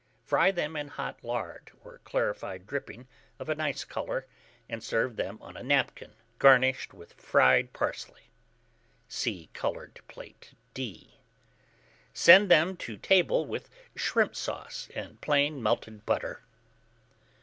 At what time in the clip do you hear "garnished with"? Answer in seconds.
6.39-7.13